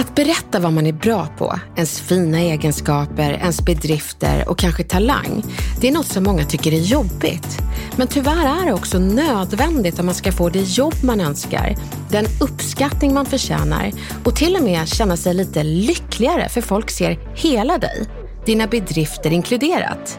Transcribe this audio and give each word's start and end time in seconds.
Att 0.00 0.14
berätta 0.14 0.60
vad 0.60 0.72
man 0.72 0.86
är 0.86 0.92
bra 0.92 1.28
på, 1.38 1.58
ens 1.76 2.00
fina 2.00 2.40
egenskaper, 2.40 3.32
ens 3.32 3.62
bedrifter 3.62 4.48
och 4.48 4.58
kanske 4.58 4.84
talang, 4.84 5.42
det 5.80 5.88
är 5.88 5.92
något 5.92 6.06
som 6.06 6.24
många 6.24 6.44
tycker 6.44 6.72
är 6.72 6.80
jobbigt. 6.80 7.58
Men 7.96 8.08
tyvärr 8.08 8.62
är 8.62 8.66
det 8.66 8.72
också 8.72 8.98
nödvändigt 8.98 9.98
om 9.98 10.06
man 10.06 10.14
ska 10.14 10.32
få 10.32 10.48
det 10.48 10.60
jobb 10.60 10.94
man 11.04 11.20
önskar, 11.20 11.76
den 12.10 12.26
uppskattning 12.40 13.14
man 13.14 13.26
förtjänar 13.26 13.92
och 14.24 14.36
till 14.36 14.56
och 14.56 14.62
med 14.62 14.88
känna 14.88 15.16
sig 15.16 15.34
lite 15.34 15.62
lyckligare 15.62 16.48
för 16.48 16.60
folk 16.60 16.90
ser 16.90 17.18
hela 17.34 17.78
dig, 17.78 18.06
dina 18.46 18.66
bedrifter 18.66 19.30
inkluderat. 19.30 20.18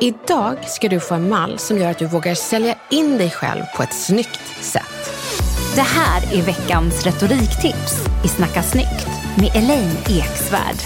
Idag 0.00 0.56
ska 0.66 0.88
du 0.88 1.00
få 1.00 1.14
en 1.14 1.28
mall 1.28 1.58
som 1.58 1.78
gör 1.78 1.90
att 1.90 1.98
du 1.98 2.06
vågar 2.06 2.34
sälja 2.34 2.74
in 2.90 3.18
dig 3.18 3.30
själv 3.30 3.62
på 3.76 3.82
ett 3.82 3.94
snyggt 3.94 4.40
sätt. 4.60 4.93
Det 5.74 5.80
här 5.80 6.34
är 6.34 6.42
veckans 6.42 7.04
retoriktips 7.06 8.06
i 8.24 8.28
Snacka 8.28 8.62
snyggt 8.62 9.08
med 9.38 9.50
Elaine 9.54 9.96
Eksvärd. 10.08 10.76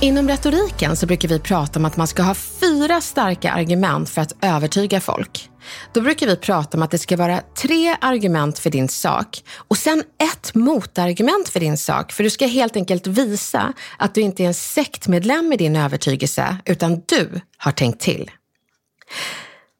Inom 0.00 0.28
retoriken 0.28 0.96
så 0.96 1.06
brukar 1.06 1.28
vi 1.28 1.38
prata 1.40 1.78
om 1.78 1.84
att 1.84 1.96
man 1.96 2.06
ska 2.06 2.22
ha 2.22 2.34
fyra 2.34 3.00
starka 3.00 3.52
argument 3.52 4.10
för 4.10 4.20
att 4.20 4.36
övertyga 4.40 5.00
folk. 5.00 5.50
Då 5.92 6.00
brukar 6.00 6.26
vi 6.26 6.36
prata 6.36 6.76
om 6.76 6.82
att 6.82 6.90
det 6.90 6.98
ska 6.98 7.16
vara 7.16 7.40
tre 7.62 7.96
argument 8.00 8.58
för 8.58 8.70
din 8.70 8.88
sak 8.88 9.42
och 9.68 9.76
sen 9.76 10.02
ett 10.32 10.54
motargument 10.54 11.48
för 11.48 11.60
din 11.60 11.76
sak. 11.76 12.12
För 12.12 12.24
du 12.24 12.30
ska 12.30 12.46
helt 12.46 12.76
enkelt 12.76 13.06
visa 13.06 13.72
att 13.98 14.14
du 14.14 14.20
inte 14.20 14.42
är 14.42 14.46
en 14.46 14.54
sektmedlem 14.54 15.52
i 15.52 15.56
din 15.56 15.76
övertygelse, 15.76 16.56
utan 16.64 17.02
du 17.06 17.40
har 17.56 17.72
tänkt 17.72 18.00
till. 18.00 18.30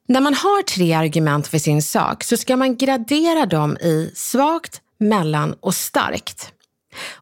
När 0.08 0.20
man 0.20 0.34
har 0.34 0.62
tre 0.62 0.92
argument 0.92 1.46
för 1.46 1.58
sin 1.58 1.82
sak 1.82 2.24
så 2.24 2.36
ska 2.36 2.56
man 2.56 2.76
gradera 2.76 3.46
dem 3.46 3.76
i 3.76 4.12
svagt, 4.14 4.80
mellan 4.98 5.54
och 5.60 5.74
starkt. 5.74 6.52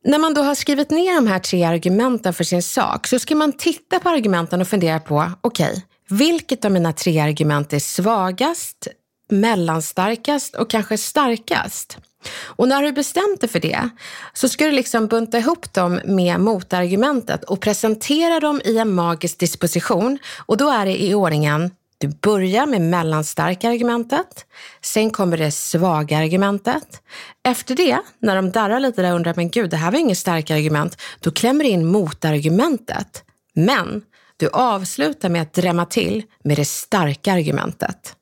När 0.05 0.19
man 0.19 0.35
då 0.35 0.43
har 0.43 0.55
skrivit 0.55 0.91
ner 0.91 1.15
de 1.15 1.27
här 1.27 1.39
tre 1.39 1.65
argumenten 1.65 2.35
för 2.35 2.45
sin 2.45 2.63
sak 2.63 3.07
så 3.07 3.19
ska 3.19 3.35
man 3.35 3.53
titta 3.53 3.99
på 3.99 4.09
argumenten 4.09 4.61
och 4.61 4.69
fundera 4.69 5.01
på, 5.01 5.31
okej, 5.41 5.71
okay, 5.71 5.83
vilket 6.09 6.65
av 6.65 6.71
mina 6.71 6.93
tre 6.93 7.21
argument 7.21 7.73
är 7.73 7.79
svagast, 7.79 8.89
mellanstarkast 9.31 10.55
och 10.55 10.71
kanske 10.71 10.99
starkast? 10.99 11.99
Och 12.41 12.69
när 12.69 12.83
du 12.83 12.93
bestämt 12.93 13.41
dig 13.41 13.49
för 13.49 13.61
det 13.61 13.89
så 14.33 14.49
ska 14.49 14.65
du 14.65 14.73
liksom 14.73 15.07
bunta 15.07 15.39
ihop 15.39 15.73
dem 15.73 16.01
med 16.05 16.41
motargumentet 16.41 17.45
och 17.45 17.61
presentera 17.61 18.41
dem 18.41 18.61
i 18.65 18.79
en 18.79 18.95
magisk 18.95 19.39
disposition. 19.39 20.19
Och 20.47 20.57
då 20.57 20.71
är 20.71 20.87
det 20.87 21.03
i 21.03 21.15
ordningen 21.15 21.71
du 22.03 22.09
börjar 22.09 22.67
med 22.67 22.81
mellanstarka 22.81 23.71
argumentet, 23.71 24.47
sen 24.81 25.11
kommer 25.11 25.37
det 25.37 25.51
svaga 25.51 26.19
argumentet. 26.19 27.03
Efter 27.45 27.75
det, 27.75 27.99
när 28.19 28.37
de 28.37 28.51
darrar 28.51 28.81
lite 28.81 29.03
där 29.03 29.11
och 29.11 29.17
undrar, 29.17 29.35
men 29.37 29.51
gud, 29.51 29.71
det 29.71 29.77
här 29.77 29.91
var 29.91 29.99
inget 29.99 30.19
starka 30.19 30.55
argument, 30.55 31.01
då 31.21 31.31
klämmer 31.31 31.65
du 31.65 31.71
in 31.71 31.87
motargumentet. 31.87 33.25
Men 33.55 34.03
du 34.37 34.49
avslutar 34.49 35.29
med 35.29 35.43
att 35.43 35.53
drämma 35.53 35.87
till 35.87 36.23
med 36.45 36.57
det 36.57 36.65
starka 36.65 37.33
argumentet. 37.33 38.17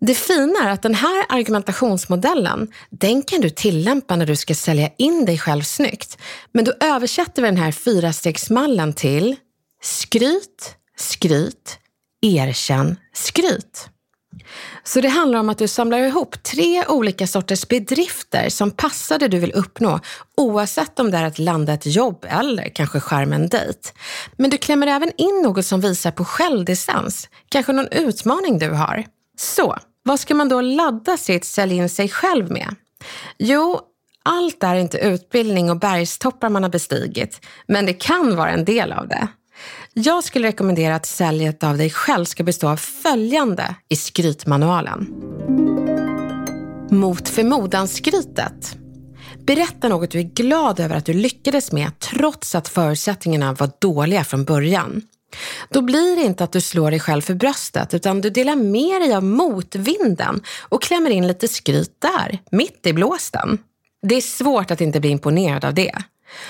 Det 0.00 0.14
fina 0.14 0.58
är 0.64 0.70
att 0.70 0.82
den 0.82 0.94
här 0.94 1.26
argumentationsmodellen, 1.28 2.72
den 2.90 3.22
kan 3.22 3.40
du 3.40 3.50
tillämpa 3.50 4.16
när 4.16 4.26
du 4.26 4.36
ska 4.36 4.54
sälja 4.54 4.90
in 4.98 5.24
dig 5.24 5.38
själv 5.38 5.62
snyggt. 5.62 6.18
Men 6.52 6.64
då 6.64 6.72
översätter 6.80 7.42
vi 7.42 7.48
den 7.48 7.56
här 7.56 7.72
fyrastegsmallen 7.72 8.92
till 8.92 9.36
skryt, 9.82 10.76
skryt, 10.96 11.78
erkänn, 12.26 12.96
skryt. 13.12 13.90
Så 14.84 15.00
det 15.00 15.08
handlar 15.08 15.38
om 15.38 15.48
att 15.48 15.58
du 15.58 15.68
samlar 15.68 15.98
ihop 15.98 16.42
tre 16.42 16.86
olika 16.86 17.26
sorters 17.26 17.68
bedrifter 17.68 18.48
som 18.48 18.70
passar 18.70 19.18
det 19.18 19.28
du 19.28 19.38
vill 19.38 19.52
uppnå, 19.52 20.00
oavsett 20.36 20.98
om 20.98 21.10
det 21.10 21.18
är 21.18 21.24
att 21.24 21.38
landa 21.38 21.72
ett 21.72 21.86
jobb 21.86 22.26
eller 22.28 22.68
kanske 22.68 23.00
skärma 23.00 23.34
en 23.34 23.48
dejt. 23.48 23.80
Men 24.36 24.50
du 24.50 24.58
klämmer 24.58 24.86
även 24.86 25.12
in 25.16 25.42
något 25.42 25.66
som 25.66 25.80
visar 25.80 26.10
på 26.10 26.24
självdistans, 26.24 27.28
kanske 27.48 27.72
någon 27.72 27.88
utmaning 27.88 28.58
du 28.58 28.70
har. 28.70 29.04
Så, 29.38 29.76
vad 30.02 30.20
ska 30.20 30.34
man 30.34 30.48
då 30.48 30.60
ladda 30.60 31.16
sitt 31.16 31.44
sälj 31.44 31.76
in 31.76 31.88
sig 31.88 32.08
själv 32.08 32.50
med? 32.50 32.74
Jo, 33.38 33.80
allt 34.22 34.62
är 34.62 34.74
inte 34.74 34.98
utbildning 34.98 35.70
och 35.70 35.78
bergstoppar 35.78 36.48
man 36.48 36.62
har 36.62 36.70
bestigit, 36.70 37.46
men 37.66 37.86
det 37.86 37.92
kan 37.92 38.36
vara 38.36 38.50
en 38.50 38.64
del 38.64 38.92
av 38.92 39.08
det. 39.08 39.28
Jag 39.98 40.24
skulle 40.24 40.48
rekommendera 40.48 40.94
att 40.94 41.06
säljet 41.06 41.64
av 41.64 41.78
dig 41.78 41.90
själv 41.90 42.24
ska 42.24 42.44
bestå 42.44 42.68
av 42.68 42.76
följande 42.76 43.74
i 43.88 43.96
skrytmanualen. 43.96 45.06
Mot 46.90 47.28
förmodan-skrytet. 47.28 48.76
Berätta 49.46 49.88
något 49.88 50.10
du 50.10 50.18
är 50.18 50.22
glad 50.22 50.80
över 50.80 50.96
att 50.96 51.04
du 51.04 51.12
lyckades 51.12 51.72
med 51.72 51.98
trots 51.98 52.54
att 52.54 52.68
förutsättningarna 52.68 53.52
var 53.52 53.70
dåliga 53.78 54.24
från 54.24 54.44
början. 54.44 55.02
Då 55.68 55.82
blir 55.82 56.16
det 56.16 56.22
inte 56.22 56.44
att 56.44 56.52
du 56.52 56.60
slår 56.60 56.90
dig 56.90 57.00
själv 57.00 57.22
för 57.22 57.34
bröstet 57.34 57.94
utan 57.94 58.20
du 58.20 58.30
delar 58.30 58.56
med 58.56 59.00
dig 59.00 59.14
av 59.14 59.24
motvinden 59.24 60.40
och 60.68 60.82
klämmer 60.82 61.10
in 61.10 61.26
lite 61.26 61.48
skryt 61.48 61.96
där, 61.98 62.38
mitt 62.50 62.86
i 62.86 62.92
blåsten. 62.92 63.58
Det 64.02 64.14
är 64.14 64.20
svårt 64.20 64.70
att 64.70 64.80
inte 64.80 65.00
bli 65.00 65.10
imponerad 65.10 65.64
av 65.64 65.74
det. 65.74 65.98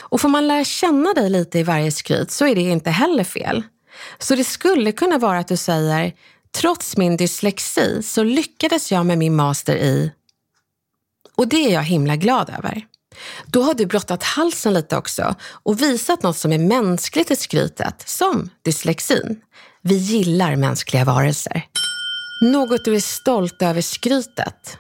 Och 0.00 0.20
får 0.20 0.28
man 0.28 0.48
lära 0.48 0.64
känna 0.64 1.12
dig 1.12 1.31
lite 1.31 1.59
i 1.59 1.62
varje 1.62 1.92
skryt 1.92 2.31
så 2.31 2.47
är 2.47 2.54
det 2.54 2.60
inte 2.60 2.91
heller 2.91 3.25
fel. 3.25 3.62
Så 4.19 4.34
det 4.34 4.44
skulle 4.44 4.92
kunna 4.92 5.19
vara 5.19 5.38
att 5.38 5.48
du 5.48 5.56
säger, 5.56 6.12
trots 6.60 6.97
min 6.97 7.16
dyslexi 7.16 8.03
så 8.03 8.22
lyckades 8.22 8.92
jag 8.92 9.06
med 9.06 9.19
min 9.19 9.36
master 9.36 9.76
i... 9.76 10.12
Och 11.36 11.48
det 11.48 11.56
är 11.56 11.72
jag 11.72 11.82
himla 11.82 12.16
glad 12.16 12.50
över. 12.59 12.86
Då 13.47 13.62
har 13.62 13.75
du 13.75 13.86
blottat 13.86 14.22
halsen 14.22 14.75
lite 14.75 14.97
också 14.97 15.34
och 15.42 15.82
visat 15.82 16.22
något 16.22 16.36
som 16.36 16.53
är 16.53 16.59
mänskligt 16.59 17.31
i 17.31 17.36
skrytet, 17.36 18.03
som 18.06 18.50
dyslexin. 18.62 19.41
Vi 19.82 19.94
gillar 19.94 20.56
mänskliga 20.56 21.04
varelser. 21.04 21.66
Något 22.42 22.84
du 22.84 22.94
är 22.94 23.00
stolt 23.00 23.62
över 23.62 23.81
skrytet. 23.81 24.78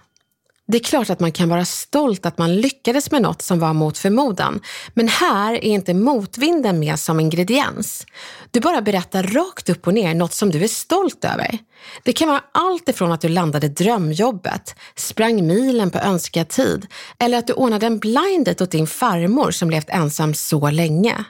Det 0.68 0.78
är 0.78 0.82
klart 0.82 1.10
att 1.10 1.20
man 1.20 1.32
kan 1.32 1.48
vara 1.48 1.64
stolt 1.64 2.26
att 2.26 2.38
man 2.38 2.56
lyckades 2.56 3.10
med 3.10 3.22
något 3.22 3.42
som 3.42 3.58
var 3.58 3.72
mot 3.72 3.98
förmodan. 3.98 4.60
Men 4.94 5.08
här 5.08 5.52
är 5.52 5.64
inte 5.64 5.94
motvinden 5.94 6.78
med 6.78 6.98
som 6.98 7.20
ingrediens. 7.20 8.06
Du 8.50 8.60
bara 8.60 8.80
berättar 8.82 9.22
rakt 9.22 9.68
upp 9.68 9.86
och 9.86 9.94
ner 9.94 10.14
något 10.14 10.32
som 10.32 10.50
du 10.50 10.64
är 10.64 10.68
stolt 10.68 11.24
över. 11.24 11.58
Det 12.02 12.12
kan 12.12 12.28
vara 12.28 12.42
allt 12.52 12.88
ifrån 12.88 13.12
att 13.12 13.20
du 13.20 13.28
landade 13.28 13.68
drömjobbet, 13.68 14.74
sprang 14.96 15.46
milen 15.46 15.90
på 15.90 15.98
önskad 15.98 16.48
tid 16.48 16.86
eller 17.18 17.38
att 17.38 17.46
du 17.46 17.52
ordnade 17.52 17.86
en 17.86 17.98
blind 17.98 18.46
date 18.46 18.64
åt 18.64 18.70
din 18.70 18.86
farmor 18.86 19.50
som 19.50 19.70
levt 19.70 19.90
ensam 19.90 20.34
så 20.34 20.70
länge. 20.70 21.24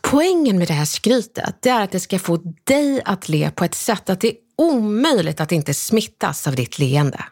Poängen 0.00 0.58
med 0.58 0.68
det 0.68 0.74
här 0.74 0.84
skrytet 0.84 1.66
är 1.66 1.80
att 1.80 1.92
det 1.92 2.00
ska 2.00 2.18
få 2.18 2.36
dig 2.64 3.02
att 3.04 3.28
le 3.28 3.50
på 3.50 3.64
ett 3.64 3.74
sätt 3.74 4.10
att 4.10 4.20
det 4.20 4.28
är 4.28 4.36
omöjligt 4.58 5.40
att 5.40 5.52
inte 5.52 5.74
smittas 5.74 6.46
av 6.46 6.54
ditt 6.54 6.78
leende. 6.78 7.24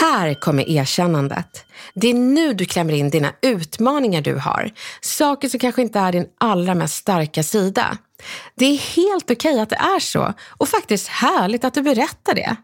Här 0.00 0.34
kommer 0.34 0.68
erkännandet. 0.68 1.64
Det 1.94 2.10
är 2.10 2.14
nu 2.14 2.54
du 2.54 2.64
klämmer 2.64 2.92
in 2.92 3.10
dina 3.10 3.32
utmaningar 3.42 4.20
du 4.22 4.34
har. 4.34 4.70
Saker 5.00 5.48
som 5.48 5.60
kanske 5.60 5.82
inte 5.82 5.98
är 5.98 6.12
din 6.12 6.26
allra 6.38 6.74
mest 6.74 6.94
starka 6.94 7.42
sida. 7.42 7.98
Det 8.54 8.64
är 8.64 8.78
helt 8.78 9.30
okej 9.30 9.52
okay 9.52 9.60
att 9.60 9.70
det 9.70 9.76
är 9.76 10.00
så 10.00 10.34
och 10.48 10.68
faktiskt 10.68 11.08
härligt 11.08 11.64
att 11.64 11.74
du 11.74 11.82
berättar 11.82 12.34
det. 12.34 12.56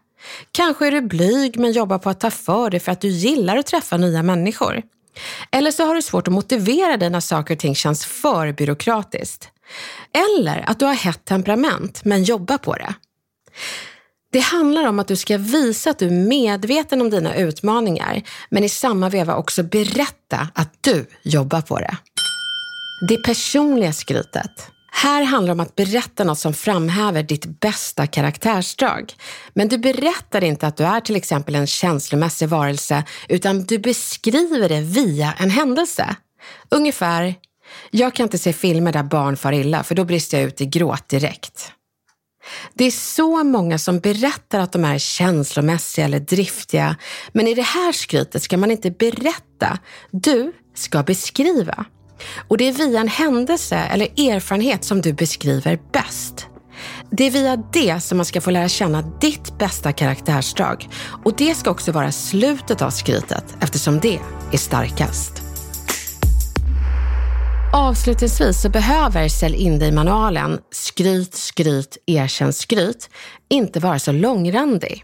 Kanske 0.51 0.87
är 0.87 0.91
du 0.91 1.01
blyg 1.01 1.59
men 1.59 1.71
jobbar 1.71 1.97
på 1.97 2.09
att 2.09 2.19
ta 2.19 2.31
för 2.31 2.69
dig 2.69 2.79
för 2.79 2.91
att 2.91 3.01
du 3.01 3.07
gillar 3.07 3.57
att 3.57 3.65
träffa 3.67 3.97
nya 3.97 4.23
människor. 4.23 4.81
Eller 5.51 5.71
så 5.71 5.85
har 5.85 5.95
du 5.95 6.01
svårt 6.01 6.27
att 6.27 6.33
motivera 6.33 6.97
dig 6.97 7.09
när 7.09 7.19
saker 7.19 7.53
och 7.53 7.59
ting 7.59 7.75
känns 7.75 8.05
för 8.05 8.51
byråkratiskt. 8.51 9.49
Eller 10.13 10.69
att 10.69 10.79
du 10.79 10.85
har 10.85 10.93
hett 10.93 11.25
temperament 11.25 12.05
men 12.05 12.23
jobbar 12.23 12.57
på 12.57 12.73
det. 12.73 12.93
Det 14.31 14.39
handlar 14.39 14.87
om 14.87 14.99
att 14.99 15.07
du 15.07 15.15
ska 15.15 15.37
visa 15.37 15.89
att 15.89 15.99
du 15.99 16.07
är 16.07 16.11
medveten 16.11 17.01
om 17.01 17.09
dina 17.09 17.35
utmaningar 17.35 18.21
men 18.49 18.63
i 18.63 18.69
samma 18.69 19.09
veva 19.09 19.35
också 19.35 19.63
berätta 19.63 20.47
att 20.53 20.77
du 20.81 21.05
jobbar 21.23 21.61
på 21.61 21.79
det. 21.79 21.97
Det 23.09 23.23
personliga 23.23 23.93
skrytet. 23.93 24.71
Här 24.91 25.23
handlar 25.23 25.47
det 25.47 25.51
om 25.51 25.59
att 25.59 25.75
berätta 25.75 26.23
något 26.23 26.39
som 26.39 26.53
framhäver 26.53 27.23
ditt 27.23 27.59
bästa 27.59 28.07
karaktärsdrag. 28.07 29.13
Men 29.53 29.67
du 29.67 29.77
berättar 29.77 30.43
inte 30.43 30.67
att 30.67 30.77
du 30.77 30.83
är 30.83 30.99
till 30.99 31.15
exempel 31.15 31.55
en 31.55 31.67
känslomässig 31.67 32.49
varelse, 32.49 33.03
utan 33.29 33.63
du 33.63 33.77
beskriver 33.79 34.69
det 34.69 34.81
via 34.81 35.33
en 35.39 35.49
händelse. 35.49 36.15
Ungefär, 36.69 37.35
jag 37.91 38.15
kan 38.15 38.23
inte 38.23 38.37
se 38.37 38.53
filmer 38.53 38.93
där 38.93 39.03
barn 39.03 39.37
far 39.37 39.51
illa, 39.51 39.83
för 39.83 39.95
då 39.95 40.03
brister 40.05 40.37
jag 40.37 40.47
ut 40.47 40.61
i 40.61 40.65
gråt 40.65 41.09
direkt. 41.09 41.71
Det 42.73 42.85
är 42.85 42.91
så 42.91 43.43
många 43.43 43.77
som 43.77 43.99
berättar 43.99 44.59
att 44.59 44.71
de 44.71 44.85
är 44.85 44.97
känslomässiga 44.97 46.05
eller 46.05 46.19
driftiga, 46.19 46.95
men 47.31 47.47
i 47.47 47.53
det 47.53 47.61
här 47.61 47.91
skrytet 47.91 48.43
ska 48.43 48.57
man 48.57 48.71
inte 48.71 48.91
berätta. 48.91 49.79
Du 50.11 50.53
ska 50.75 51.03
beskriva. 51.03 51.85
Och 52.47 52.57
det 52.57 52.67
är 52.67 52.73
via 52.73 52.99
en 52.99 53.07
händelse 53.07 53.75
eller 53.75 54.05
erfarenhet 54.05 54.83
som 54.83 55.01
du 55.01 55.13
beskriver 55.13 55.79
bäst. 55.91 56.47
Det 57.11 57.23
är 57.23 57.31
via 57.31 57.55
det 57.55 58.01
som 58.01 58.17
man 58.17 58.25
ska 58.25 58.41
få 58.41 58.51
lära 58.51 58.69
känna 58.69 59.01
ditt 59.01 59.57
bästa 59.57 59.91
karaktärsdrag. 59.91 60.89
Och 61.23 61.33
det 61.37 61.55
ska 61.55 61.71
också 61.71 61.91
vara 61.91 62.11
slutet 62.11 62.81
av 62.81 62.89
skrytet 62.89 63.55
eftersom 63.61 63.99
det 63.99 64.19
är 64.51 64.57
starkast. 64.57 65.46
Avslutningsvis 67.73 68.61
så 68.61 68.69
behöver 68.69 69.27
Sälj 69.27 69.55
in 69.55 69.79
dig-manualen 69.79 70.59
Skryt, 70.71 71.33
skryt, 71.35 71.97
erkänn 72.05 72.53
skryt 72.53 73.09
inte 73.49 73.79
vara 73.79 73.99
så 73.99 74.11
långrandig. 74.11 75.03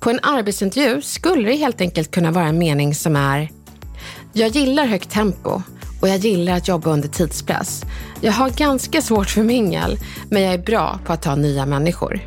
På 0.00 0.10
en 0.10 0.20
arbetsintervju 0.22 1.02
skulle 1.02 1.48
det 1.48 1.56
helt 1.56 1.80
enkelt 1.80 2.10
kunna 2.10 2.30
vara 2.30 2.46
en 2.46 2.58
mening 2.58 2.94
som 2.94 3.16
är 3.16 3.50
Jag 4.32 4.48
gillar 4.48 4.86
högt 4.86 5.10
tempo 5.10 5.62
och 6.00 6.08
jag 6.08 6.16
gillar 6.16 6.52
att 6.52 6.68
jobba 6.68 6.90
under 6.90 7.08
tidspress. 7.08 7.82
Jag 8.20 8.32
har 8.32 8.50
ganska 8.50 9.02
svårt 9.02 9.30
för 9.30 9.42
mingel, 9.42 9.98
men 10.30 10.42
jag 10.42 10.54
är 10.54 10.58
bra 10.58 10.98
på 11.06 11.12
att 11.12 11.22
ta 11.22 11.34
nya 11.34 11.66
människor. 11.66 12.20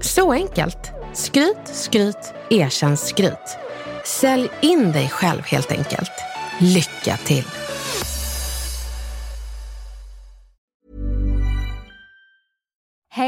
Så 0.00 0.32
enkelt. 0.32 0.90
Skryt, 1.14 1.68
skryt, 1.72 2.34
erkänn 2.50 2.96
skryt. 2.96 3.56
Sälj 4.04 4.48
in 4.60 4.92
dig 4.92 5.08
själv 5.08 5.42
helt 5.44 5.72
enkelt. 5.72 6.12
Lycka 6.60 7.16
till! 7.16 7.44